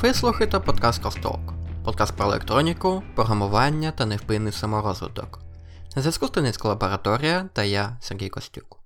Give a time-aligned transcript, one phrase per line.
[0.00, 1.52] Ви слухаєте подкаст Костолк,
[1.84, 5.38] подкаст про електроніку, програмування та невпинний саморозвиток.
[5.96, 8.78] На зв'язку Студентська лабораторія та я, Сергій Костюк.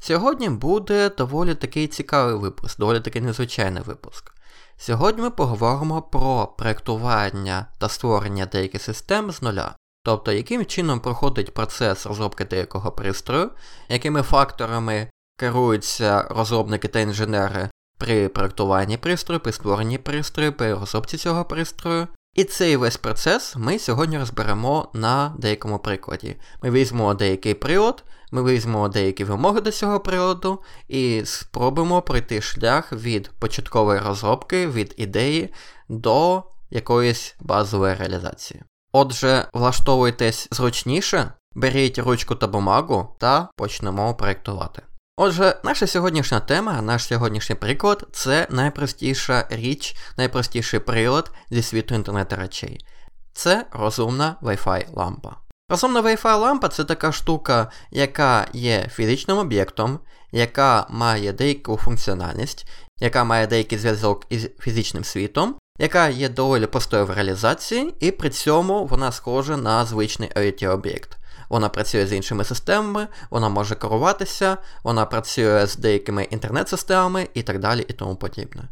[0.00, 4.32] Сьогодні буде доволі такий цікавий випуск, доволі такий незвичайний випуск.
[4.76, 11.54] Сьогодні ми поговоримо про проєктування та створення деяких систем з нуля, тобто яким чином проходить
[11.54, 13.50] процес розробки деякого пристрою,
[13.88, 17.70] якими факторами керуються розробники та інженери
[18.02, 22.08] при проєктуванні пристрою, при створенні пристрою, при розробці цього пристрою.
[22.34, 26.36] І цей весь процес ми сьогодні розберемо на деякому прикладі.
[26.62, 32.92] Ми візьмемо деякий прилад, ми візьмемо деякі вимоги до цього приладу і спробуємо пройти шлях
[32.92, 35.54] від початкової розробки, від ідеї
[35.88, 38.62] до якоїсь базової реалізації.
[38.92, 44.82] Отже, влаштовуйтесь зручніше, беріть ручку та бумагу та почнемо проєктувати.
[45.16, 52.36] Отже, наша сьогоднішня тема, наш сьогоднішній приклад це найпростіша річ, найпростіший прилад зі світу інтернету
[52.36, 52.86] речей.
[53.32, 55.36] Це розумна Wi-Fi лампа.
[55.68, 59.98] Розумна Wi-Fi лампа це така штука, яка є фізичним об'єктом,
[60.32, 62.68] яка має деяку функціональність,
[63.00, 68.30] яка має деякий зв'язок із фізичним світом, яка є доволі простою в реалізації, і при
[68.30, 71.18] цьому вона схожа на звичний IoT-об'єкт.
[71.52, 77.58] Вона працює з іншими системами, вона може керуватися, вона працює з деякими інтернет-системами і так
[77.58, 78.62] далі і тому подібне.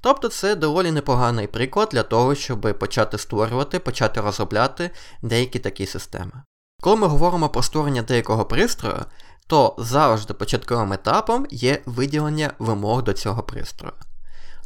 [0.00, 4.90] Тобто це доволі непоганий приклад для того, щоб почати створювати, почати розробляти
[5.22, 6.32] деякі такі системи.
[6.80, 9.04] Коли ми говоримо про створення деякого пристрою,
[9.46, 13.94] то завжди початковим етапом є виділення вимог до цього пристрою.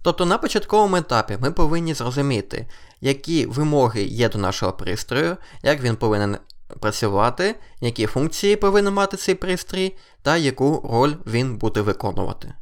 [0.02, 2.66] Тобто на початковому етапі ми повинні зрозуміти,
[3.00, 6.38] які вимоги є до нашого пристрою, як він повинен
[6.80, 12.54] працювати, які функції повинен мати цей пристрій, та яку роль він буде виконувати.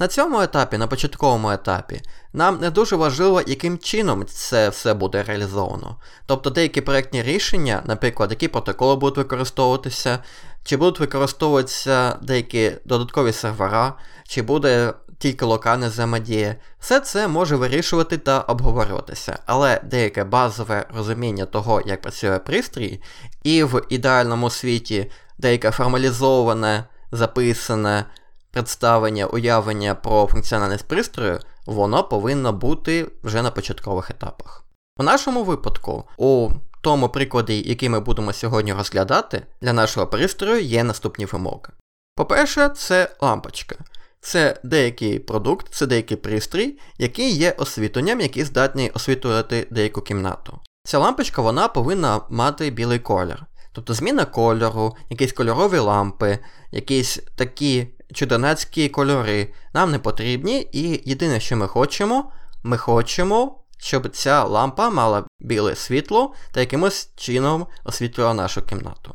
[0.00, 5.22] На цьому етапі, на початковому етапі, нам не дуже важливо, яким чином це все буде
[5.22, 5.96] реалізовано.
[6.26, 10.18] Тобто деякі проєктні рішення, наприклад, які протоколи будуть використовуватися,
[10.64, 13.94] чи будуть використовуватися деякі додаткові сервера,
[14.28, 21.46] чи буде тільки локальна взаємодія, все це може вирішувати та обговорюватися, але деяке базове розуміння
[21.46, 23.00] того, як працює пристрій,
[23.42, 28.04] і в ідеальному світі деяке формалізоване, записане
[28.50, 34.64] представлення, уявлення про функціональність пристрою, воно повинно бути вже на початкових етапах.
[34.96, 36.50] У нашому випадку, у
[36.80, 41.68] тому прикладі, який ми будемо сьогодні розглядати, для нашого пристрою є наступні вимоги.
[42.16, 43.76] По-перше, це лампочка.
[44.20, 50.60] Це деякий продукт, це деякий пристрій, який є освітленням, який здатний освітлювати деяку кімнату.
[50.84, 53.46] Ця лампочка вона повинна мати білий колір.
[53.72, 56.38] Тобто зміна кольору, якісь кольорові лампи,
[56.72, 62.32] якісь такі чудернацькі кольори нам не потрібні, і єдине, що ми хочемо,
[62.62, 69.14] ми хочемо, щоб ця лампа мала біле світло та якимось чином освітлювала нашу кімнату.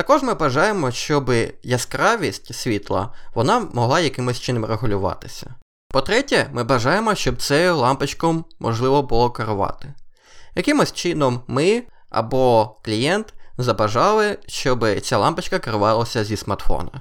[0.00, 5.54] Також ми бажаємо, щоб яскравість світла вона могла якимось чином регулюватися.
[5.88, 9.94] По-третє, ми бажаємо, щоб цією лампочкою можливо було керувати.
[10.54, 17.00] Якимось чином ми або клієнт забажали, щоб ця лампочка керувалася зі смартфона.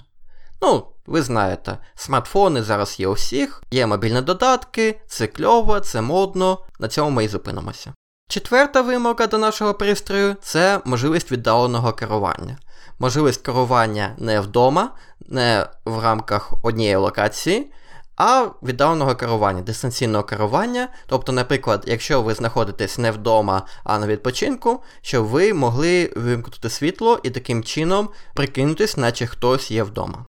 [0.61, 6.66] Ну, ви знаєте, смартфони зараз є у всіх, є мобільні додатки, це кльово, це модно,
[6.79, 7.93] на цьому ми і зупинимося.
[8.29, 12.57] Четверта вимога до нашого пристрою це можливість віддаленого керування.
[12.99, 17.71] Можливість керування не вдома, не в рамках однієї локації,
[18.15, 20.87] а віддаленого керування, дистанційного керування.
[21.07, 27.19] Тобто, наприклад, якщо ви знаходитесь не вдома, а на відпочинку, щоб ви могли вимкнути світло
[27.23, 30.25] і таким чином прикинутись, наче хтось є вдома.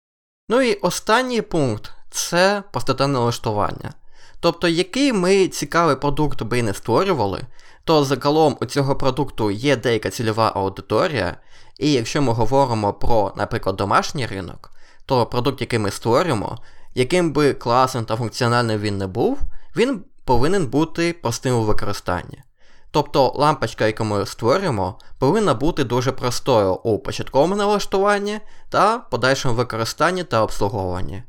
[0.50, 3.94] Ну і останній пункт це простота налаштування.
[4.40, 7.41] Тобто, який ми цікавий продукт би не створювали,
[7.90, 11.38] то загалом у цього продукту є деяка цільова аудиторія,
[11.78, 14.72] і якщо ми говоримо про, наприклад, домашній ринок,
[15.06, 16.58] то продукт, який ми створюємо,
[16.96, 19.40] яким би класним та функціональним він не був,
[19.75, 22.44] він повинен бути простим у використанні.
[22.92, 30.24] Тобто лампочка, яку ми створюємо, повинна бути дуже простою у початковому налаштуванні та подальшому використанні
[30.24, 31.24] та обслуговуванні.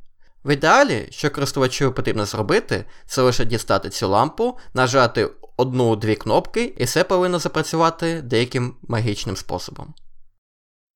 [0.45, 6.85] В ідеалі, що користувачу потрібно зробити, це лише дістати цю лампу, нажати одну-дві кнопки, і
[6.85, 9.95] все повинно запрацювати деяким магічним способом.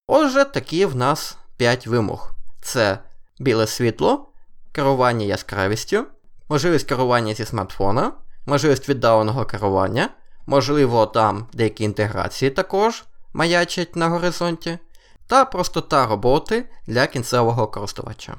[0.06, 2.32] Отже, такі в нас 5 вимог:
[2.62, 2.98] це
[3.38, 4.32] біле світло,
[4.72, 6.04] керування яскравістю,
[6.48, 8.12] можливість керування зі смартфона,
[8.46, 10.10] можливість віддаленого керування.
[10.46, 14.78] Можливо, там деякі інтеграції також маячать на горизонті,
[15.26, 18.34] та простота роботи для кінцевого користувача.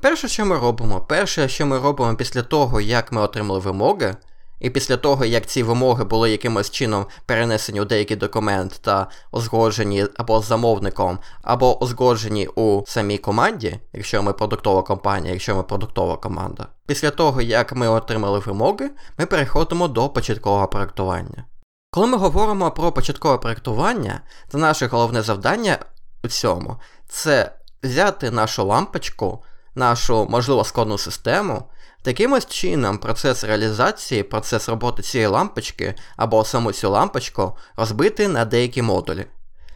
[0.00, 4.16] Перше, що ми робимо, перше, що ми робимо після того, як ми отримали вимоги,
[4.60, 10.06] І після того, як ці вимоги були якимось чином перенесені у деякий документ та узгоджені
[10.16, 16.66] або замовником, або узгоджені у самій команді, якщо ми продуктова компанія, якщо ми продуктова команда,
[16.86, 21.44] після того, як ми отримали вимоги, ми переходимо до початкового проектування.
[21.90, 24.20] Коли ми говоримо про початкове проектування,
[24.50, 25.78] то наше головне завдання
[26.24, 26.76] у цьому
[27.08, 27.52] це
[27.82, 29.44] взяти нашу лампочку,
[29.78, 31.62] нашу можливо складну систему.
[32.02, 38.82] Таким чином, процес реалізації, процес роботи цієї лампочки або саму цю лампочку розбити на деякі
[38.82, 39.26] модулі.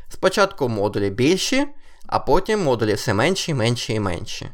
[0.09, 1.67] Спочатку модулі більші,
[2.07, 4.49] а потім модулі все менші, менші і менші.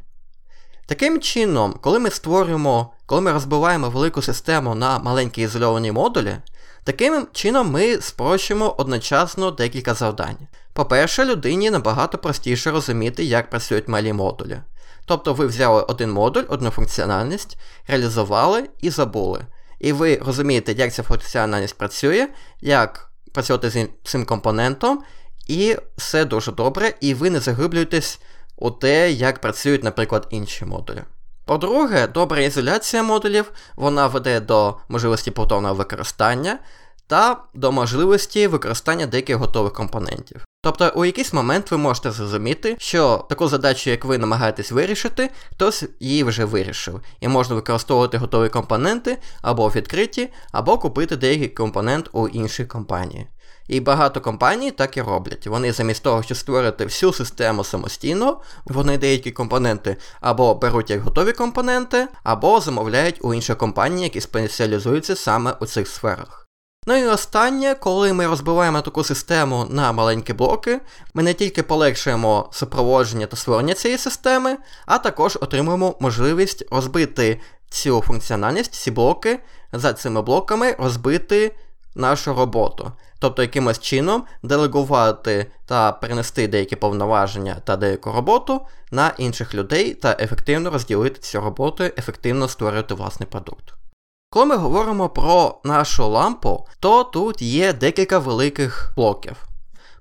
[0.86, 6.36] Таким чином, коли ми створюємо, коли ми розбиваємо велику систему на маленькі ізольовані модулі,
[6.84, 10.36] таким чином ми спрощуємо одночасно декілька завдань.
[10.72, 14.58] По-перше, людині набагато простіше розуміти, як працюють малі модулі.
[15.08, 19.46] Тобто ви взяли один модуль, одну функціональність, реалізували і забули.
[19.78, 22.28] І ви розумієте, як ця функціональність працює,
[22.60, 25.02] як працювати з цим компонентом,
[25.46, 28.20] і все дуже добре, і ви не заглиблюєтесь
[28.56, 31.02] у те, як працюють, наприклад, інші модулі.
[31.44, 36.58] По-друге, добра ізоляція модулів вона веде до можливості повторного використання
[37.06, 40.44] та до можливості використання деяких готових компонентів.
[40.68, 45.84] Тобто у якийсь момент ви можете зрозуміти, що таку задачу, як ви намагаєтесь вирішити, хтось
[46.00, 52.28] її вже вирішив, і можна використовувати готові компоненти або відкриті, або купити деякий компонент у
[52.28, 53.26] іншій компанії.
[53.68, 55.46] І багато компаній так і роблять.
[55.46, 61.32] Вони замість того, щоб створити всю систему самостійно, вони деякі компоненти або беруть як готові
[61.32, 66.47] компоненти, або замовляють у інших компаній, які спеціалізуються саме у цих сферах.
[66.88, 70.80] Ну і останнє, коли ми розбиваємо таку систему на маленькі блоки,
[71.14, 74.56] ми не тільки полегшуємо супроводження та створення цієї системи,
[74.86, 77.40] а також отримуємо можливість розбити
[77.70, 79.38] цю функціональність, ці блоки,
[79.72, 81.54] за цими блоками розбити
[81.94, 82.92] нашу роботу.
[83.18, 90.16] Тобто якимось чином делегувати та перенести деякі повноваження та деяку роботу на інших людей та
[90.20, 93.77] ефективно розділити цю роботу, ефективно створити власний продукт.
[94.30, 99.36] Коли ми говоримо про нашу лампу, то тут є декілька великих блоків.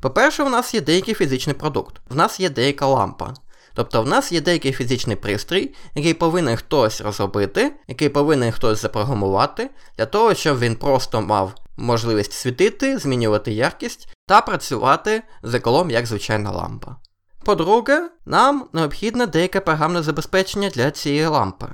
[0.01, 3.33] По-перше, в нас є деякий фізичний продукт, в нас є деяка лампа.
[3.74, 9.69] Тобто в нас є деякий фізичний пристрій, який повинен хтось розробити, який повинен хтось запрограмувати,
[9.97, 16.06] для того, щоб він просто мав можливість світити, змінювати яркість та працювати з еколом як
[16.06, 16.95] звичайна лампа.
[17.44, 21.68] По-друге, нам необхідне деяке програмне забезпечення для цієї лампи.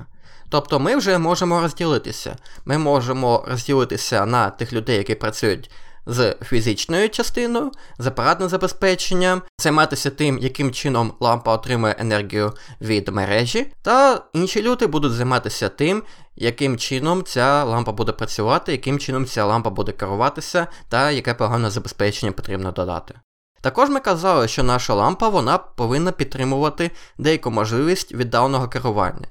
[0.53, 2.35] Тобто ми вже можемо розділитися.
[2.65, 5.71] Ми можемо розділитися на тих людей, які працюють
[6.05, 13.71] з фізичною частиною, з апаратним забезпеченням, займатися тим, яким чином лампа отримує енергію від мережі,
[13.81, 16.03] та інші люди будуть займатися тим,
[16.35, 21.69] яким чином ця лампа буде працювати, яким чином ця лампа буде керуватися, та яке програмне
[21.69, 23.13] забезпечення потрібно додати.
[23.61, 29.27] Також ми казали, що наша лампа вона повинна підтримувати деяку можливість віддаленого керування.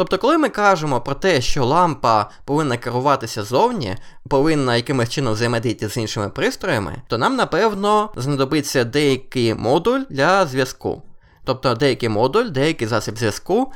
[0.00, 3.96] Тобто, коли ми кажемо про те, що лампа повинна керуватися зовні,
[4.28, 11.02] повинна якимось чином взаємодіяти з іншими пристроями, то нам, напевно, знадобиться деякий модуль для зв'язку.
[11.44, 13.72] Тобто деякий модуль, деякий засіб зв'язку.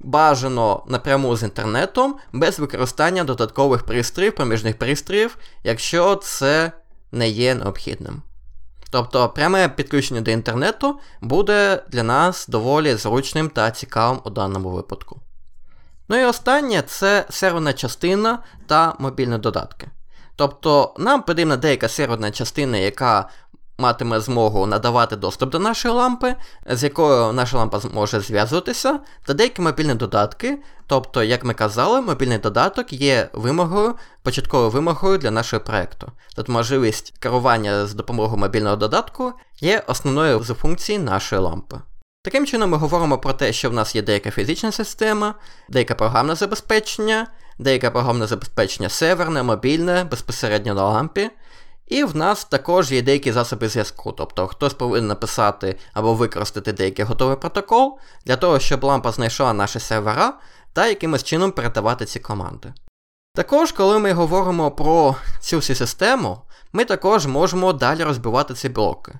[0.00, 6.72] Бажано напряму з інтернетом без використання додаткових пристроїв, проміжних пристроїв, якщо це
[7.12, 8.22] не є необхідним.
[8.90, 15.20] Тобто пряме підключення до інтернету буде для нас доволі зручним та цікавим у даному випадку.
[16.08, 19.88] Ну і останнє це серверна частина та мобільні додатки.
[20.36, 23.28] Тобто нам потрібна деяка серверна частина, яка
[23.78, 26.34] матиме змогу надавати доступ до нашої лампи,
[26.66, 30.58] з якою наша лампа зможе зв'язуватися, та деякі мобільні додатки.
[30.86, 36.12] Тобто, як ми казали, мобільний додаток є вимогою, початковою вимогою для нашого проєкту.
[36.36, 41.76] Тобто можливість керування з допомогою мобільного додатку є основною з функцій нашої лампи.
[42.22, 45.34] Таким чином, ми говоримо про те, що в нас є деяка фізична система,
[45.68, 47.26] деяке програмне забезпечення,
[47.58, 51.30] деяке програмне забезпечення северне, мобільне, безпосередньо на лампі.
[51.86, 57.04] І в нас також є деякі засоби зв'язку, тобто хтось повинен написати або використати деякий
[57.04, 60.38] готовий протокол для того, щоб лампа знайшла наші сервера
[60.72, 62.72] та якимось чином передавати ці команди.
[63.34, 69.18] Також, коли ми говоримо про цю всю систему, ми також можемо далі розбивати ці блоки.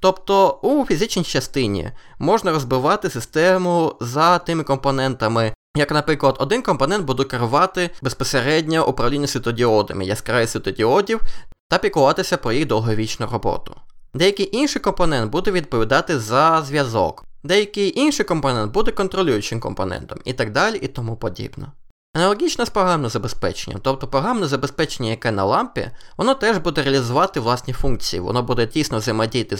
[0.00, 5.52] Тобто у фізичній частині можна розбивати систему за тими компонентами.
[5.76, 11.20] Як, наприклад, один компонент буде керувати безпосередньо управління світодіодами, яскраві світодіодів
[11.68, 13.74] та пікуватися про їх довговічну роботу.
[14.14, 20.52] Деякий інший компонент буде відповідати за зв'язок, деякий інший компонент буде контролюючим компонентом і так
[20.52, 21.66] далі і тому подібне.
[22.16, 27.74] Аналогічно з програмним забезпеченням, тобто програмне забезпечення, яке на лампі, воно теж буде реалізувати власні
[27.74, 29.56] функції, воно буде тісно взаємодіяти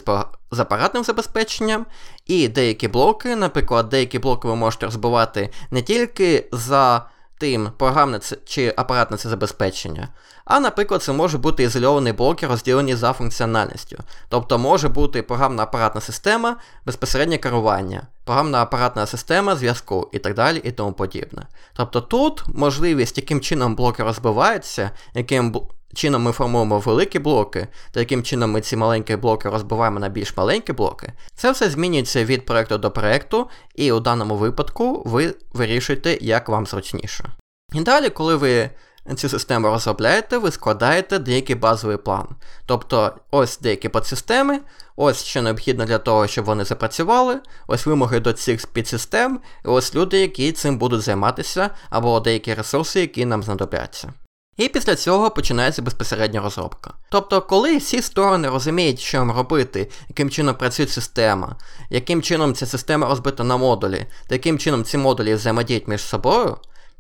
[0.51, 1.87] з апаратним забезпеченням,
[2.27, 7.07] і деякі блоки, наприклад, деякі блоки ви можете розбивати не тільки за
[7.39, 10.09] тим програмне чи апаратне це забезпечення.
[10.45, 13.97] А, наприклад, це може бути ізольовані блоки, розділені за функціональністю.
[14.29, 20.61] Тобто може бути програмна апаратна система, безпосереднє керування, програмна апаратна система зв'язку і так далі
[20.65, 21.47] і тому подібне.
[21.73, 25.57] Тобто тут можливість, яким чином блоки розбиваються, яким
[25.95, 30.37] чином ми формуємо великі блоки, та яким чином ми ці маленькі блоки розбиваємо на більш
[30.37, 36.19] маленькі блоки, це все змінюється від проекту до проекту, і у даному випадку ви вирішуєте,
[36.21, 37.25] як вам зручніше.
[37.73, 38.71] І далі, коли ви
[39.15, 42.27] цю систему розробляєте, ви складаєте деякий базовий план.
[42.67, 44.61] Тобто ось деякі подсистеми,
[44.97, 49.95] ось що необхідно для того, щоб вони запрацювали, ось вимоги до цих підсистем, і ось
[49.95, 54.13] люди, які цим будуть займатися, або деякі ресурси, які нам знадобляться.
[54.57, 56.95] І після цього починається безпосередня розробка.
[57.11, 61.57] Тобто, коли всі сторони розуміють, що їм робити, яким чином працює система,
[61.91, 66.57] яким чином ця система розбита на модулі, та яким чином ці модулі взаємодіють між собою,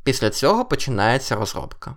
[0.06, 1.94] після цього починається розробка.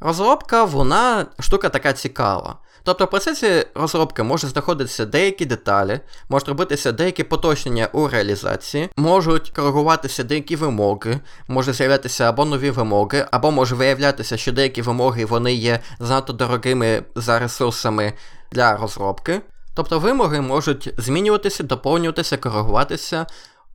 [0.00, 2.58] Розробка, вона штука така цікава.
[2.82, 9.50] Тобто в процесі розробки можуть знаходитися деякі деталі, можуть робитися деякі поточнення у реалізації, можуть
[9.50, 15.54] коригуватися деякі вимоги, може з'являтися або нові вимоги, або може виявлятися, що деякі вимоги вони
[15.54, 18.12] є занадто дорогими за ресурсами
[18.52, 19.40] для розробки.
[19.74, 23.26] Тобто вимоги можуть змінюватися, доповнюватися, коригуватися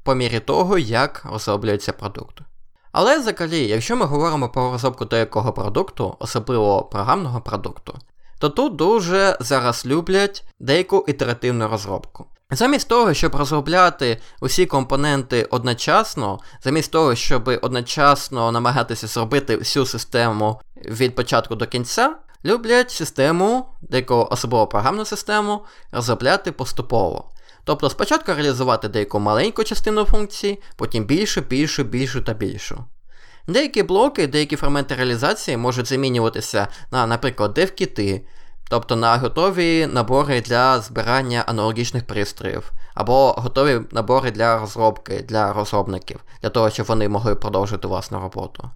[0.03, 2.41] по мірі того, як розроблюється продукт.
[2.91, 7.98] Але взагалі, якщо ми говоримо про розробку деякого продукту, особливо програмного продукту,
[8.39, 12.25] то тут дуже зараз люблять деяку ітеративну розробку.
[12.51, 20.62] Замість того, щоб розробляти усі компоненти одночасно, замість того, щоб одночасно намагатися зробити всю систему
[20.86, 22.15] від початку до кінця,
[22.46, 27.31] люблять систему, деяку особливо програмну систему, розробляти поступово.
[27.69, 32.83] Тобто спочатку реалізувати деяку маленьку частину функції, потім більшу, більшу, більшу та більшу.
[33.47, 38.25] Деякі блоки, деякі фрагменти реалізації можуть замінюватися на, наприклад, дев-кіти,
[38.69, 46.19] тобто на готові набори для збирання аналогічних пристроїв, або готові набори для розробки для розробників,
[46.41, 48.69] для того, щоб вони могли продовжити власну роботу.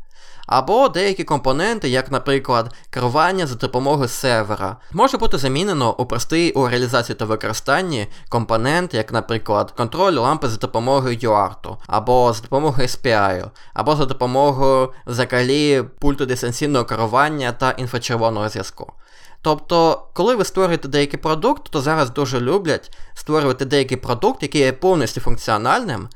[0.48, 6.68] Або деякі компоненти, як, наприклад, керування за допомогою сервера, може бути замінено у простий у
[6.68, 13.50] реалізації та використанні компонент, як, наприклад, контроль лампи за допомогою UART, або за допомогою SPI,
[13.74, 18.94] або за допомогою взагалі пульту дистанційного керування та інфрачервоного зв'язку.
[19.42, 24.74] Тобто, коли ви створюєте деякий продукт, то зараз дуже люблять створювати деякий продукт, який є
[24.74, 26.08] повністю функціональним.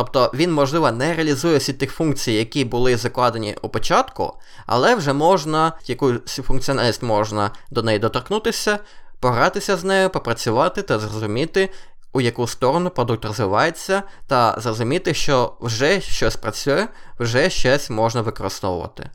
[0.00, 5.12] Тобто він, можливо, не реалізує всі тих функцій, які були закладені у початку, але вже
[5.12, 8.78] можна, якусь функціональність можна до неї доторкнутися,
[9.20, 11.70] погратися з нею, попрацювати та зрозуміти,
[12.12, 16.88] у яку сторону продукт розвивається, та зрозуміти, що вже щось працює,
[17.18, 19.10] вже щось можна використовувати.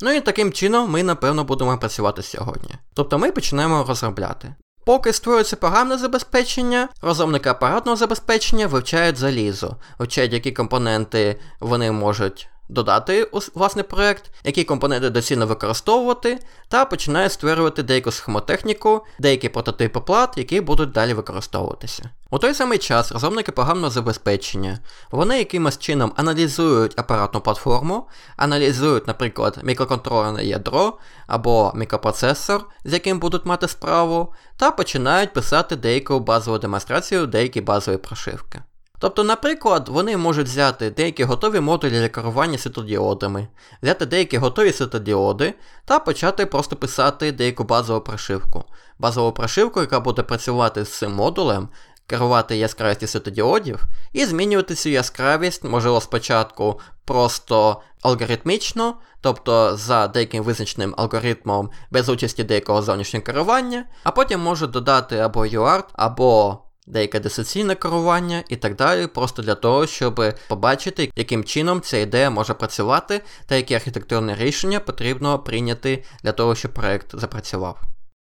[0.00, 2.74] Ну і таким чином ми, напевно, будемо працювати сьогодні.
[2.94, 4.54] Тобто ми починаємо розробляти.
[4.84, 13.30] Поки створюється програмне забезпечення, розробники апаратного забезпечення вивчають залізо, вивчають, які компоненти вони можуть додати
[13.54, 16.38] власний проект, які компоненти доцільно використовувати,
[16.68, 22.10] та починає створювати деяку схемотехніку, деякі прототипи плат, які будуть далі використовуватися.
[22.30, 24.78] У той самий час розробники програмного забезпечення,
[25.10, 33.46] вони якимось чином аналізують апаратну платформу, аналізують, наприклад, мікроконтрольне ядро або мікропроцесор, з яким будуть
[33.46, 38.62] мати справу, та починають писати деяку базову демонстрацію, деякі базові прошивки.
[39.02, 43.48] Тобто, наприклад, вони можуть взяти деякі готові модулі для керування світодіодами,
[43.82, 45.54] взяти деякі готові світодіоди
[45.84, 48.64] та почати просто писати деяку базову прошивку.
[48.98, 51.68] Базову прошивку, яка буде працювати з цим модулем,
[52.06, 53.82] керувати яскравістю світодіодів
[54.12, 62.44] і змінювати цю яскравість, можливо, спочатку просто алгоритмічно, тобто за деяким визначеним алгоритмом без участі
[62.44, 68.76] деякого зовнішнього керування, а потім може додати або UART, або деяке дисоційне керування і так
[68.76, 74.34] далі, просто для того, щоб побачити, яким чином ця ідея може працювати та які архітектурне
[74.34, 77.80] рішення потрібно прийняти для того, щоб проект запрацював.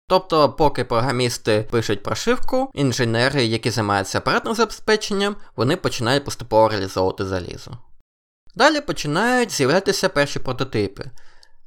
[0.08, 7.78] Тобто, поки програмісти пишуть прошивку, інженери, які займаються апаратним забезпеченням, вони починають поступово реалізовувати залізо.
[8.54, 11.11] Далі починають з'являтися перші прототипи.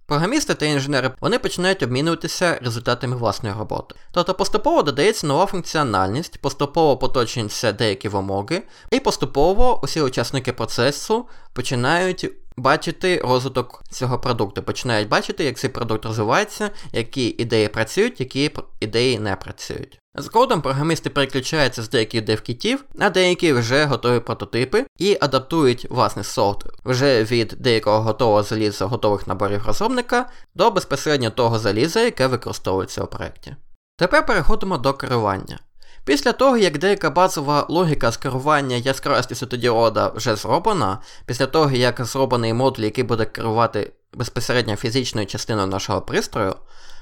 [0.08, 3.96] Програмісти та інженери вони починають обмінюватися результатами власної роботи.
[4.12, 12.32] Тобто поступово додається нова функціональність, поступово поточуються деякі вимоги, і поступово усі учасники процесу починають
[12.58, 19.20] бачити розвиток цього продукту, починають бачити, як цей продукт розвивається, які ідеї працюють, які ідеї
[19.20, 20.00] не працюють.
[20.19, 26.67] Згодом програмісти переключаються з деяких девкітів на деякі вже готові прототипи і адаптують власний софт
[26.86, 33.07] вже від деякого готового заліза готових наборів розробника до безпосередньо того заліза, яке використовується у
[33.07, 33.55] проєкті.
[33.97, 35.59] Тепер переходимо до керування.
[36.05, 42.05] Після того, як деяка базова логіка з керування яскравості світодіода вже зроблена, після того, як
[42.05, 46.55] зроблений модуль, який буде керувати безпосередньо фізичною частиною нашого пристрою,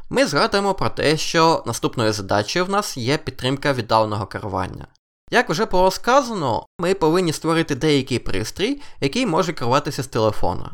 [0.09, 4.87] ми згадуємо про те, що наступною задачею в нас є підтримка віддаленого керування.
[5.31, 10.71] Як вже було сказано, ми повинні створити деякий пристрій, який може керуватися з телефона.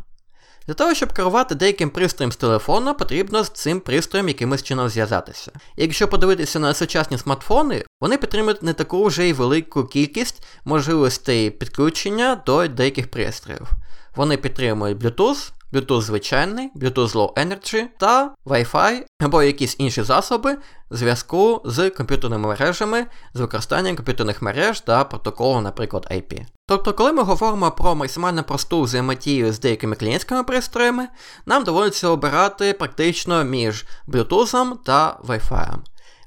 [0.67, 5.51] Для того, щоб керувати деяким пристроєм з телефона, потрібно з цим пристроєм якимось чином зв'язатися.
[5.75, 11.51] І якщо подивитися на сучасні смартфони, вони підтримують не таку вже й велику кількість можливостей
[11.51, 13.67] підключення до деяких пристроїв.
[14.15, 20.57] Вони підтримують Bluetooth, Bluetooth звичайний, Bluetooth Low Energy та Wi-Fi або якісь інші засоби
[20.91, 26.45] зв'язку з комп'ютерними мережами з використанням комп'ютерних мереж та протоколу, наприклад, IP.
[26.67, 31.07] Тобто, коли ми говоримо про максимально просту взаємодію з деякими клієнтськими пристроями,
[31.45, 35.75] нам доводиться обирати практично між Bluetooth та Wi-Fi.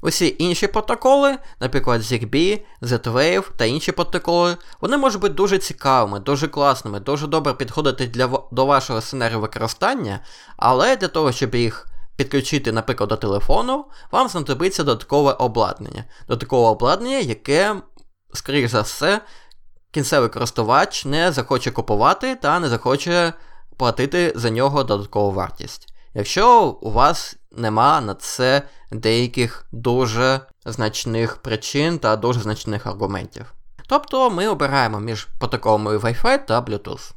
[0.04, 6.48] Усі інші протоколи, наприклад, ZigBee, Z-Wave та інші протоколи, вони можуть бути дуже цікавими, дуже
[6.48, 10.20] класними, дуже добре підходити для, до вашого сценарію використання,
[10.56, 16.04] але для того, щоб їх підключити, наприклад, до телефону, вам знадобиться додаткове обладнання.
[16.28, 17.76] Додаткове обладнання, яке,
[18.32, 19.20] скоріш за все,
[19.90, 23.32] кінцевий користувач не захоче купувати та не захоче
[23.76, 25.94] платити за нього додаткову вартість.
[26.14, 33.54] Якщо у вас нема на це деяких дуже значних причин та дуже значних аргументів.
[33.86, 37.12] Тобто ми обираємо між протоколами Wi-Fi та Bluetooth.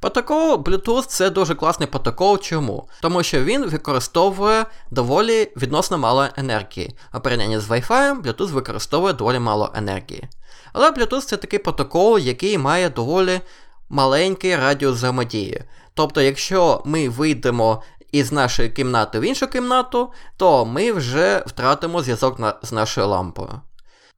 [0.00, 2.38] Протокол Bluetooth це дуже класний протокол.
[2.38, 2.88] Чому?
[3.02, 6.94] Тому що він використовує доволі відносно мало енергії.
[7.10, 10.28] А порівнянні з Wi-Fi, Bluetooth використовує доволі мало енергії.
[10.72, 13.40] Але Bluetooth це такий протокол, який має доволі
[13.88, 15.64] маленький радіус взаємодії.
[15.94, 22.38] Тобто, якщо ми вийдемо із нашої кімнати в іншу кімнату, то ми вже втратимо зв'язок
[22.38, 23.60] на, з нашою лампою.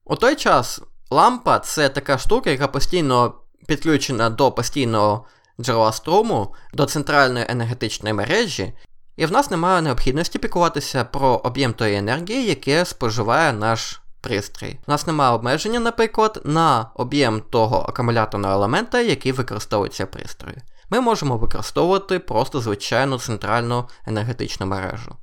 [0.04, 3.34] У той час лампа це така штука, яка постійно
[3.66, 5.26] підключена до постійного
[5.60, 8.72] джерела струму, до центральної енергетичної мережі,
[9.16, 14.78] і в нас немає необхідності пікуватися про об'єм тої енергії, яке споживає наш пристрій.
[14.86, 20.58] У нас немає обмеження, наприклад, на об'єм того акумуляторного елемента, який використовується в пристрої
[20.92, 25.16] ми можемо використовувати просто звичайну центральну енергетичну мережу.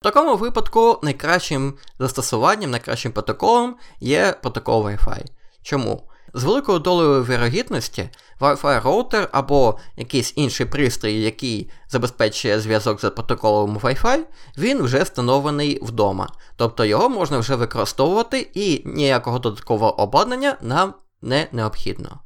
[0.00, 5.24] В такому випадку найкращим застосуванням, найкращим протоколом є протокол Wi-Fi.
[5.62, 6.08] Чому?
[6.34, 13.78] З великою долею вірогідності Wi-Fi роутер або якийсь інший пристрій, який забезпечує зв'язок з протоколом
[13.78, 14.18] Wi-Fi,
[14.58, 16.28] він вже встановлений вдома.
[16.56, 22.20] Тобто його можна вже використовувати і ніякого додаткового обладнання нам не необхідно.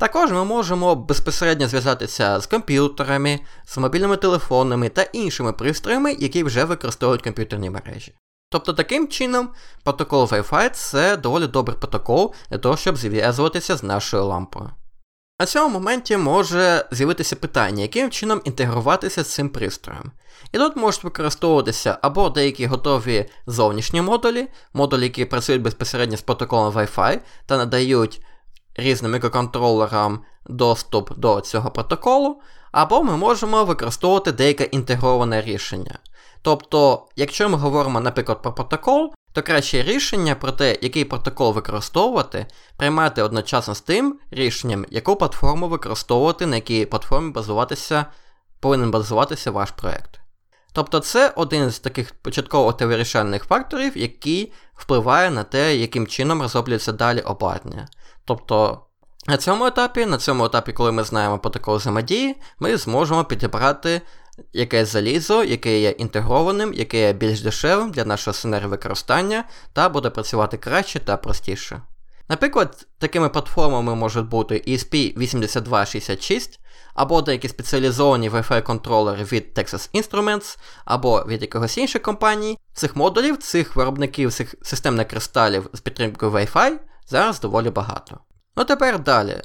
[0.00, 6.64] Також ми можемо безпосередньо зв'язатися з комп'ютерами, з мобільними телефонами та іншими пристроями, які вже
[6.64, 8.14] використовують комп'ютерні мережі.
[8.50, 9.48] Тобто таким чином
[9.84, 14.70] протокол Wi-Fi це доволі добрий протокол для того, щоб зв'язуватися з нашою лампою.
[15.40, 20.12] На цьому моменті може з'явитися питання, яким чином інтегруватися з цим пристроєм.
[20.52, 26.74] І тут можуть використовуватися або деякі готові зовнішні модулі, модулі, які працюють безпосередньо з протоколом
[26.74, 28.22] Wi-Fi та надають
[28.80, 32.40] різним мікроконтролерам доступ до цього протоколу,
[32.72, 35.98] або ми можемо використовувати деяке інтегроване рішення.
[36.42, 42.46] Тобто, якщо ми говоримо, наприклад, про протокол, то краще рішення про те, який протокол використовувати,
[42.76, 48.06] приймати одночасно з тим рішенням, яку платформу використовувати, на якій платформі базуватися,
[48.60, 50.19] повинен базуватися ваш проєкт.
[50.72, 56.92] Тобто це один з таких початково вирішальних факторів, який впливає на те, яким чином розроблюється
[56.92, 57.88] далі обладнання.
[58.24, 58.80] Тобто
[59.26, 64.00] на цьому етапі, на цьому етапі, коли ми знаємо протокол взаємодії, ми зможемо підібрати
[64.52, 70.10] якесь залізо, яке є інтегрованим, яке є більш дешевим для нашого сценарію використання, та буде
[70.10, 71.82] працювати краще та простіше.
[72.28, 76.58] Наприклад, такими платформами можуть бути ESP8266,
[76.94, 82.58] або деякі спеціалізовані Wi-Fi контролери від Texas Instruments, або від якогось іншої компанії.
[82.74, 86.72] Цих модулів, цих виробників, цих системних кристалів з підтримкою Wi-Fi
[87.06, 88.18] зараз доволі багато.
[88.56, 89.42] Ну тепер далі.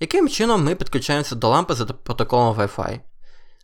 [0.00, 3.00] Яким чином ми підключаємося до лампи за протоколом Wi-Fi?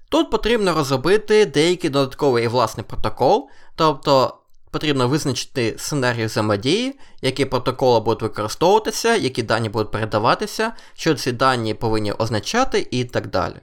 [0.09, 4.39] Тут потрібно розробити деякий додатковий власний протокол, тобто
[4.73, 11.75] потрібно визначити сценарій взаємодії, які протоколи будуть використовуватися, які дані будуть передаватися, що ці дані
[11.75, 13.57] повинні означати і так далі.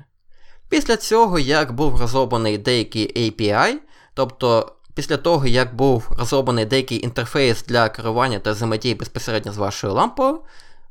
[0.70, 3.74] Після цього, як був розроблений деякий API,
[4.14, 9.94] тобто після того, як був розроблений деякий інтерфейс для керування та взаємодії безпосередньо з вашою
[9.94, 10.40] лампою,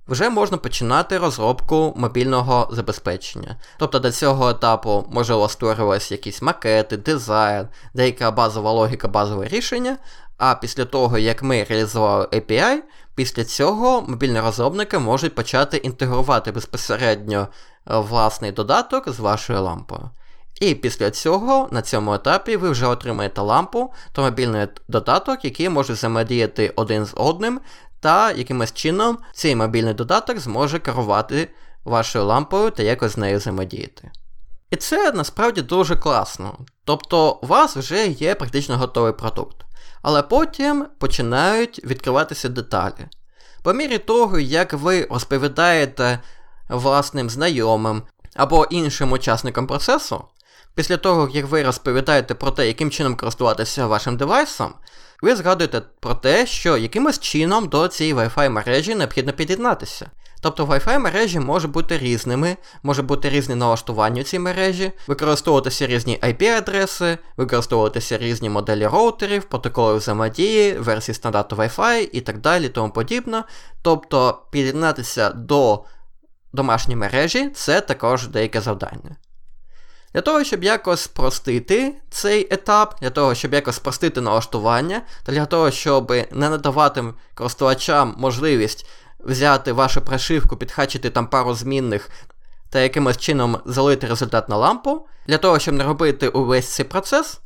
[0.08, 3.56] вже можна починати розробку мобільного забезпечення.
[3.78, 9.96] Тобто до цього етапу, можливо, створювалися якісь макети, дизайн, деяка базова логіка, базове рішення.
[10.38, 12.76] А після того, як ми реалізували API,
[13.14, 17.48] після цього мобільні розробники можуть почати інтегрувати безпосередньо
[17.90, 20.10] е, власний додаток з вашою лампою.
[20.60, 25.92] І після цього на цьому етапі ви вже отримаєте лампу та мобільний додаток, який може
[25.92, 27.60] взаємодіяти один з одним,
[28.00, 31.48] та якимось чином цей мобільний додаток зможе керувати
[31.84, 34.10] вашою лампою та якось з нею взаємодіяти.
[34.70, 36.58] І це насправді дуже класно.
[36.84, 39.56] Тобто у вас вже є практично готовий продукт.
[40.02, 43.06] Але потім починають відкриватися деталі.
[43.62, 46.18] По мірі того, як ви розповідаєте
[46.68, 48.02] власним знайомим
[48.34, 50.24] або іншим учасникам процесу,
[50.74, 54.74] після того, як ви розповідаєте про те, яким чином користуватися вашим девайсом,
[55.22, 60.10] ви згадуєте про те, що якимось чином до цієї Wi-Fi мережі необхідно під'єднатися.
[60.40, 67.18] Тобто Wi-Fi мережі можуть бути різними, може бути різні налаштування цієї мережі, використовуватися різні IP-адреси,
[67.36, 73.44] використовуватися різні моделі роутерів, протоколи взаємодії, версії стандарту Wi-Fi і так далі, тому подібне.
[73.82, 75.84] Тобто під'єднатися до
[76.52, 79.16] домашньої мережі це також деяке завдання.
[80.14, 85.46] Для того, щоб якось спростити цей етап, для того, щоб якось спростити налаштування, та для
[85.46, 88.86] того, щоб не надавати користувачам можливість
[89.20, 92.10] взяти вашу прошивку, підхачити там пару змінних
[92.70, 97.40] та якимось чином залити результат на лампу, для того, щоб не робити увесь цей процес,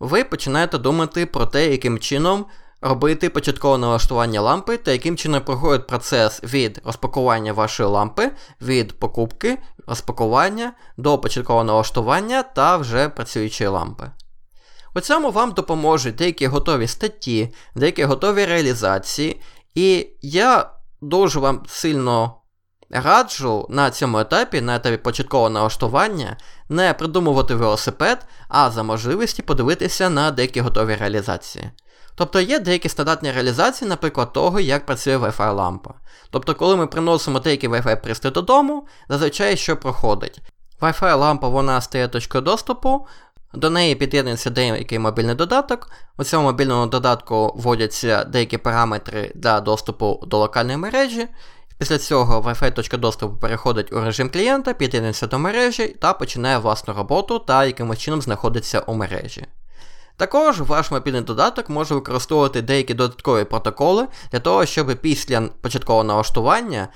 [0.00, 2.46] ви починаєте думати про те, яким чином
[2.82, 9.58] робити початкове налаштування лампи та яким чином проходить процес від розпакування вашої лампи, від покупки,
[9.86, 14.10] розпакування до початкового налаштування та вже працюючої лампи.
[14.94, 19.40] У цьому вам допоможуть деякі готові статті, деякі готові реалізації,
[19.74, 22.34] і я дуже вам сильно
[22.90, 26.36] раджу на цьому етапі, на етапі початкового налаштування,
[26.68, 31.70] не придумувати велосипед, а за можливості подивитися на деякі готові реалізації.
[32.14, 35.94] Тобто є деякі стандартні реалізації, наприклад, того, як працює Wi-Fi лампа.
[36.30, 40.40] Тобто, коли ми приносимо деякі Wi-Fi пристрій додому, зазвичай що проходить?
[40.80, 43.06] Wi-Fi лампа вона стає точкою доступу,
[43.54, 45.90] до неї під'єднується деякий мобільний додаток.
[46.18, 51.28] У цьому мобільному додатку вводяться деякі параметри для доступу до локальної мережі.
[51.78, 56.94] Після цього Wi-Fi точка доступу переходить у режим клієнта, під'єднується до мережі та починає власну
[56.94, 59.46] роботу та якимось чином знаходиться у мережі.
[60.22, 66.88] Також ваш мобільний додаток може використовувати деякі додаткові протоколи для того, щоб після початкового налаштування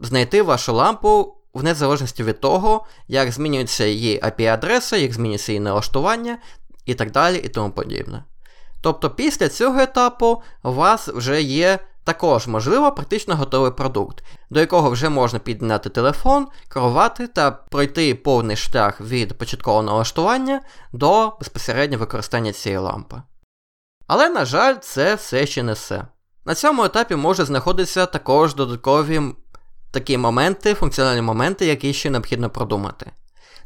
[0.00, 6.38] знайти вашу лампу в незалежності від того, як змінюється її IP-адреса, як змінюється її налаштування
[6.86, 8.24] і так далі і тому подібне.
[8.80, 14.90] Тобто після цього етапу у вас вже є також, можливо, практично готовий продукт, до якого
[14.90, 20.60] вже можна підняти телефон, керувати та пройти повний шлях від початкового налаштування
[20.92, 23.22] до безпосередньо використання цієї лампи.
[24.06, 26.04] Але, на жаль, це все ще не все.
[26.44, 29.22] На цьому етапі може знаходитися також додаткові
[29.90, 33.10] такі моменти, функціональні моменти, які ще необхідно продумати.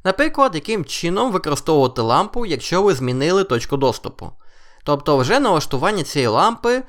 [0.05, 4.33] Наприклад, яким чином використовувати лампу, якщо ви змінили точку доступу.
[4.85, 6.83] Тобто вже налаштування цієї лампи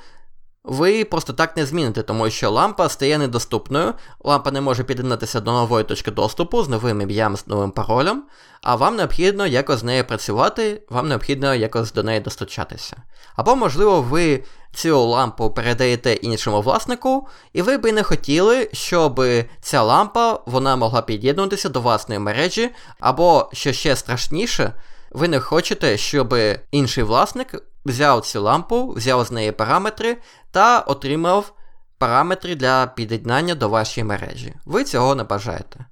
[0.67, 5.51] ви просто так не зміните, тому що лампа стає недоступною, лампа не може під'єднатися до
[5.51, 8.23] нової точки доступу з новим ім'ям, з новим паролем,
[8.61, 12.97] а вам необхідно якось з нею працювати, вам необхідно якось до неї достучатися.
[13.35, 19.23] Або, можливо, ви цю лампу передаєте іншому власнику, і ви би не хотіли, щоб
[19.61, 24.73] ця лампа вона могла під'єднуватися до власної мережі, або, що ще страшніше,
[25.11, 26.35] ви не хочете, щоб
[26.71, 27.55] інший власник
[27.87, 30.17] взяв цю лампу, взяв з неї параметри
[30.51, 31.53] та отримав
[31.97, 34.53] параметри для під'єднання до вашої мережі.
[34.65, 35.85] Ви цього не бажаєте.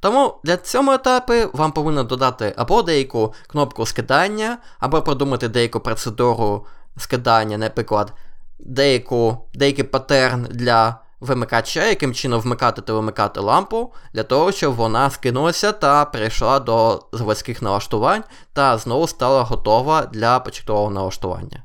[0.00, 6.66] Тому для цього етапу вам повинно додати або деяку кнопку скидання, або продумати деяку процедуру
[6.96, 8.12] скидання, наприклад,
[8.58, 15.10] деяку, деякий паттерн для вимикача, яким чином вмикати та вимикати лампу, для того, щоб вона
[15.10, 21.62] скинулася та перейшла до заводських налаштувань та знову стала готова для початкового налаштування.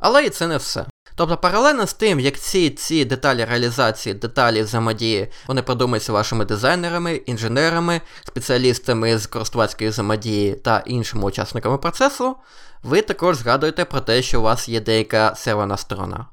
[0.00, 0.86] Але і це не все.
[1.14, 7.14] Тобто, паралельно з тим, як ці ці деталі реалізації, деталі взаємодії, вони продумуються вашими дизайнерами,
[7.14, 12.36] інженерами, спеціалістами з користувацької взаємодії та іншими учасниками процесу,
[12.82, 16.26] ви також згадуєте про те, що у вас є деяка серверна сторона.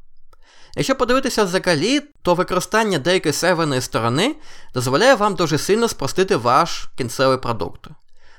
[0.76, 4.36] Якщо подивитися взагалі, то використання деякої серверної сторони
[4.74, 7.90] дозволяє вам дуже сильно спростити ваш кінцевий продукт.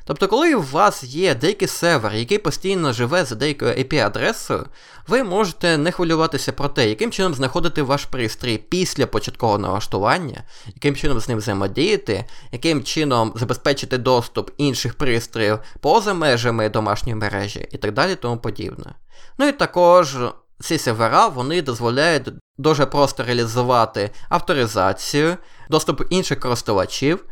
[0.04, 4.66] Тобто, коли у вас є деякий сервер, який постійно живе за деякою IP-адресою,
[5.08, 10.96] ви можете не хвилюватися про те, яким чином знаходити ваш пристрій після початкового налаштування, яким
[10.96, 17.78] чином з ним взаємодіяти, яким чином забезпечити доступ інших пристроїв поза межами домашньої мережі і
[17.78, 18.94] так далі тому подібне.
[19.38, 20.16] Ну і також
[20.60, 25.36] ці сервера вони дозволяють дуже просто реалізувати авторизацію,
[25.70, 27.24] доступ інших користувачів,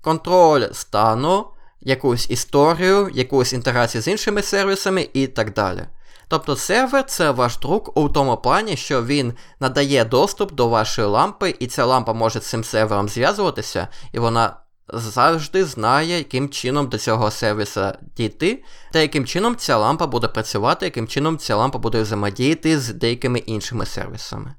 [0.00, 1.46] контроль стану,
[1.80, 5.84] якусь історію, якусь інтеграцію з іншими сервісами і так далі.
[6.28, 11.54] Тобто сервер це ваш друг у тому плані, що він надає доступ до вашої лампи,
[11.58, 14.56] і ця лампа може з цим сервером зв'язуватися, і вона
[14.88, 20.84] завжди знає, яким чином до цього сервіса дійти, та яким чином ця лампа буде працювати,
[20.86, 24.54] яким чином ця лампа буде взаємодіяти з деякими іншими сервісами.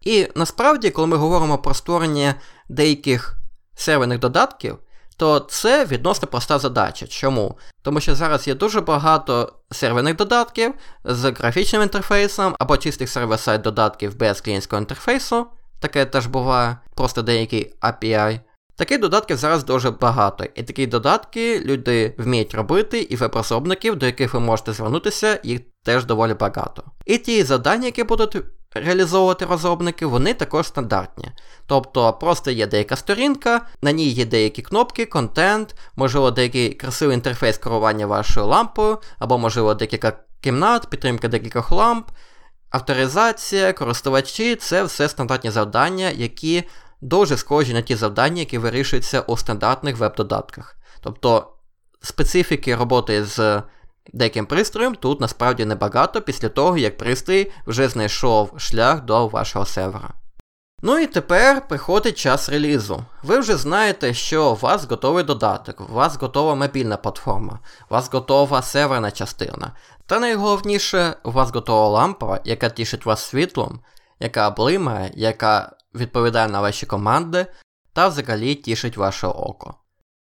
[0.00, 2.34] І насправді, коли ми говоримо про створення
[2.68, 3.36] деяких
[3.74, 4.78] серверних додатків,
[5.16, 7.06] то це відносно проста задача.
[7.06, 7.58] Чому?
[7.82, 14.16] Тому що зараз є дуже багато серверних додатків з графічним інтерфейсом або чистих сервер-сайт додатків
[14.16, 15.46] без клієнтського інтерфейсу,
[15.80, 18.40] таке теж буває, просто деякий API.
[18.76, 24.34] Таких додатків зараз дуже багато, і такі додатки люди вміють робити, і веб-розробників, до яких
[24.34, 26.82] ви можете звернутися, їх теж доволі багато.
[27.06, 28.36] І ті завдання, які будуть
[28.74, 31.30] реалізовувати розробники, вони також стандартні.
[31.66, 37.58] Тобто просто є деяка сторінка, на ній є деякі кнопки, контент, можливо, деякий красивий інтерфейс
[37.58, 42.10] керування вашою лампою, або, можливо, декілька кімнат, підтримка декількох ламп,
[42.70, 46.64] авторизація, користувачі це все стандартні завдання, які
[47.00, 50.76] дуже схожі на ті завдання, які вирішуються у стандартних веб-додатках.
[51.00, 51.52] Тобто
[52.02, 53.62] специфіки роботи з
[54.12, 60.14] деяким пристроєм тут насправді небагато після того, як пристрій вже знайшов шлях до вашого сервера.
[60.82, 63.04] Ну і тепер приходить час релізу.
[63.22, 67.58] Ви вже знаєте, що у вас готовий додаток, у вас готова мобільна платформа,
[67.90, 69.72] у вас готова серверна частина.
[70.06, 73.80] Та найголовніше, у вас готова лампа, яка тішить вас світлом,
[74.20, 77.46] яка блимає, яка відповідає на ваші команди,
[77.92, 79.74] та взагалі тішить ваше око.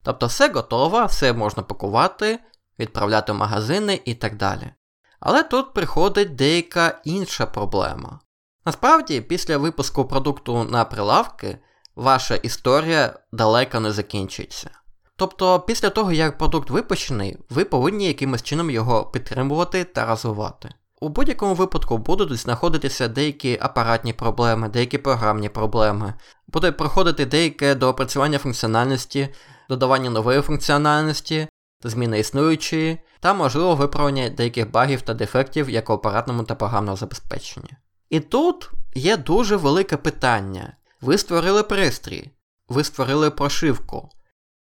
[0.03, 2.39] Тобто все готово, все можна пакувати,
[2.79, 4.73] відправляти в магазини і так далі.
[5.21, 8.21] Але тут приходить деяка інша проблема.
[8.67, 11.59] Насправді, після випуску продукту на прилавки,
[11.95, 14.71] ваша історія далеко не закінчиться.
[15.17, 20.75] Тобто, після того, як продукт випущений, ви повинні якимось чином його підтримувати та розвивати.
[21.03, 26.15] У будь-якому випадку будуть знаходитися деякі апаратні проблеми, деякі програмні проблеми,
[26.47, 29.29] буде проходити деяке доопрацювання функціональності,
[29.69, 31.49] додавання нової функціональності,
[31.85, 37.71] зміни існуючої, та можливо виправлення деяких багів та дефектів як у апаратному та програмному забезпеченні.
[38.11, 40.77] І тут є дуже велике питання.
[41.01, 42.31] Ви створили пристрій,
[42.69, 44.09] ви створили прошивку,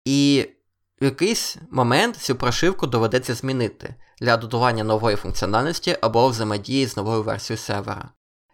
[0.05, 0.49] і
[1.01, 7.23] в якийсь момент цю прошивку доведеться змінити для додавання нової функціональності або взаємодії з новою
[7.23, 8.09] версією сервера.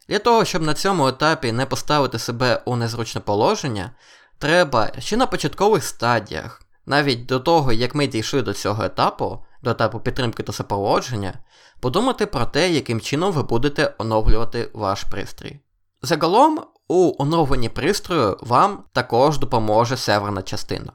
[0.09, 3.91] Для того, щоб на цьому етапі не поставити себе у незручне положення,
[4.37, 9.69] треба ще на початкових стадіях, навіть до того, як ми дійшли до цього етапу, до
[9.69, 11.33] етапу підтримки та супроводження,
[11.79, 15.59] подумати про те, яким чином ви будете оновлювати ваш пристрій.
[16.01, 20.91] Загалом, у оновленні пристрою вам також допоможе серверна частина.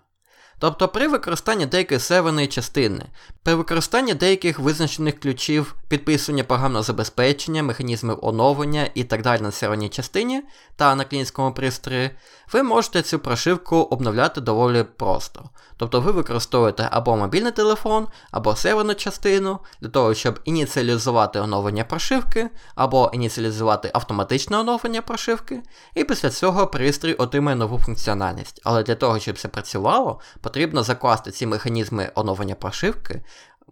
[0.61, 3.05] Тобто при використанні деякої серверної частини,
[3.43, 9.89] при використанні деяких визначених ключів підписування програмного забезпечення, механізмів оновлення і так далі на серверній
[9.89, 10.43] частині
[10.77, 12.11] та на клієнтському пристрої,
[12.53, 15.51] ви можете цю прошивку обновляти доволі просто.
[15.77, 22.51] Тобто ви використовуєте або мобільний телефон, або серверну частину для того, щоб ініціалізувати оновлення прошивки,
[22.75, 25.63] або ініціалізувати автоматичне оновлення прошивки,
[25.95, 28.61] і після цього пристрій отримає нову функціональність.
[28.65, 33.23] Але для того, щоб це працювало, потрібно закласти ці механізми оновлення прошивки,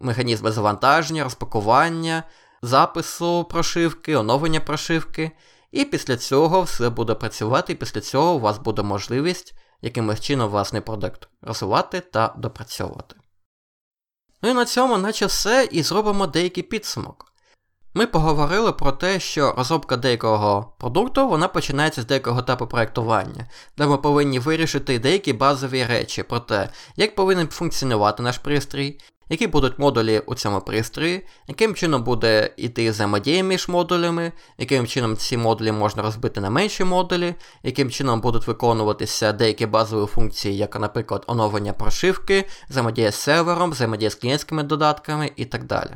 [0.01, 2.23] механізми завантаження, розпакування,
[2.61, 5.31] запису прошивки, оновлення прошивки.
[5.71, 10.49] І після цього все буде працювати, і після цього у вас буде можливість якимось чином
[10.49, 13.15] власний продукт розвивати та допрацьовувати.
[14.41, 17.25] Ну і на цьому, наче все, і зробимо деякий підсумок.
[17.93, 23.87] Ми поговорили про те, що розробка деякого продукту вона починається з деякого етапу проєктування, де
[23.87, 28.99] ми повинні вирішити деякі базові речі про те, як повинен функціонувати наш пристрій,
[29.29, 35.17] які будуть модулі у цьому пристрої, яким чином буде йти взаємодія між модулями, яким чином
[35.17, 40.79] ці модулі можна розбити на менші модулі, яким чином будуть виконуватися деякі базові функції, як,
[40.79, 45.91] наприклад, оновлення прошивки, взаємодія з сервером, взаємодія з клієнтськими додатками і так далі.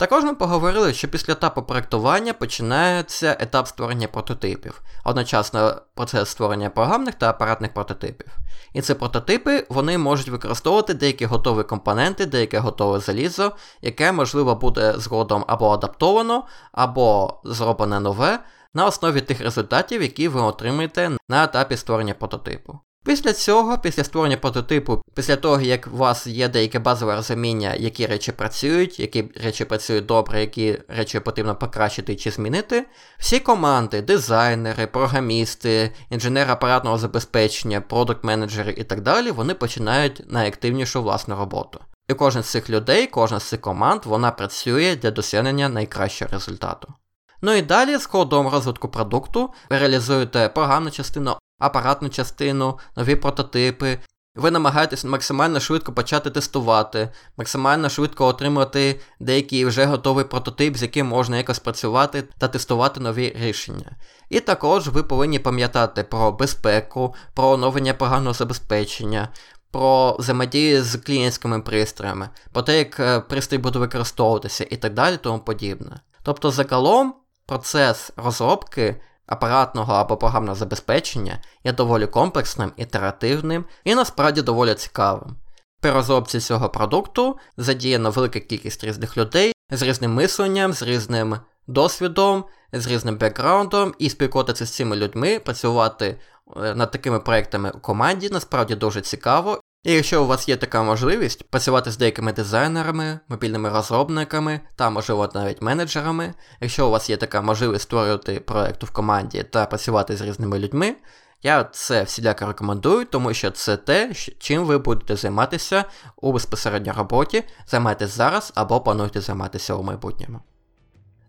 [0.00, 7.14] Також ми поговорили, що після етапу проектування починається етап створення прототипів, одночасно процес створення програмних
[7.14, 8.26] та апаратних прототипів.
[8.72, 14.94] І ці прототипи вони можуть використовувати деякі готові компоненти, деяке готове залізо, яке, можливо, буде
[14.96, 18.38] згодом або адаптовано, або зроблене нове
[18.74, 22.78] на основі тих результатів, які ви отримаєте на етапі створення прототипу.
[23.04, 28.06] Після цього, після створення прототипу, після того, як у вас є деяке базове розуміння, які
[28.06, 32.86] речі працюють, які речі працюють добре, які речі потрібно покращити чи змінити,
[33.18, 41.36] всі команди, дизайнери, програмісти, інженери апаратного забезпечення, продукт-менеджери і так далі, вони починають найактивнішу власну
[41.36, 41.80] роботу.
[42.08, 46.94] І кожен з цих людей, кожна з цих команд, вона працює для досягнення найкращого результату.
[47.42, 53.98] Ну і далі з ходом розвитку продукту ви реалізуєте програмну частину, апаратну частину, нові прототипи.
[54.34, 61.06] Ви намагаєтесь максимально швидко почати тестувати, максимально швидко отримати деякий вже готовий прототип, з яким
[61.06, 63.96] можна якось працювати та тестувати нові рішення.
[64.28, 69.28] І також ви повинні пам'ятати про безпеку, про оновлення програмного забезпечення,
[69.70, 75.16] про взаємодію з клієнтськими пристроями, про те, як е, пристрій буде використовуватися і так далі,
[75.16, 76.00] тому подібне.
[76.22, 77.14] Тобто, загалом,
[77.46, 85.36] процес розробки апаратного або програмного забезпечення є доволі комплексним, ітеративним і насправді доволі цікавим.
[85.80, 92.44] При розробці цього продукту задіяна велика кількість різних людей з різним мисленням, з різним досвідом,
[92.72, 96.20] з різним бекграундом, і спілкуватися з цими людьми, працювати
[96.56, 100.82] е, над такими проектами у команді насправді дуже цікаво і якщо у вас є така
[100.82, 107.16] можливість працювати з деякими дизайнерами, мобільними розробниками та, можливо, навіть менеджерами, якщо у вас є
[107.16, 110.96] така можливість створювати проєкт в команді та працювати з різними людьми,
[111.42, 115.84] я це всіляко рекомендую, тому що це те, чим ви будете займатися
[116.16, 120.40] у безпосередньо роботі, займайтесь зараз або плануєте займатися у майбутньому.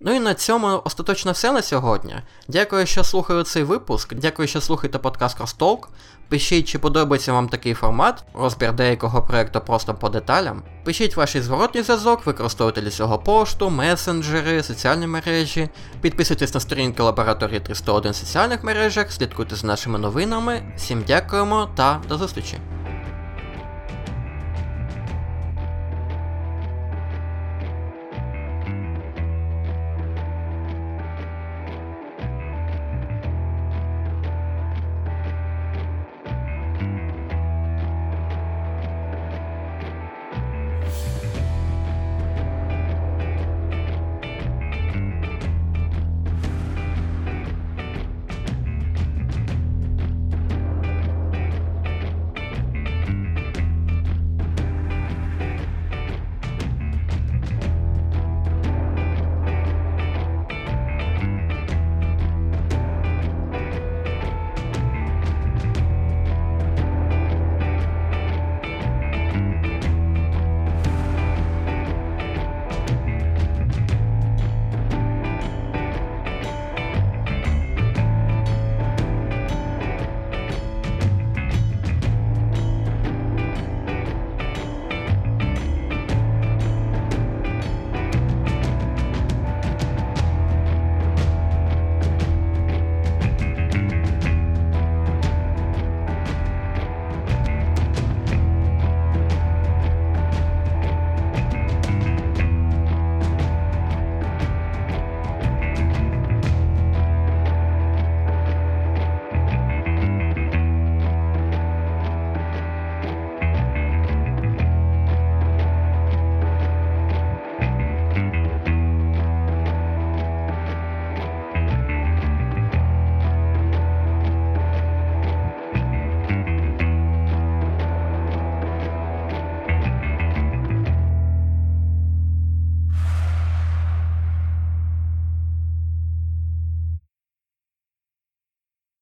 [0.04, 2.16] Ну і на цьому остаточно все на сьогодні.
[2.48, 4.14] Дякую, що слухали цей випуск.
[4.14, 5.90] Дякую, що слухаєте подкаст Кростолк.
[6.32, 10.64] Пишіть, чи подобається вам такий формат, розбір деякого проєкту просто по деталям.
[10.84, 15.70] Пишіть ваш зворотній зв'язок, використовуйте для цього пошту, месенджери, соціальні мережі.
[16.02, 20.74] Підписуйтесь на сторінки лабораторії 301 в соціальних мережах, слідкуйте за нашими новинами.
[20.78, 22.58] Всім дякуємо та до зустрічі!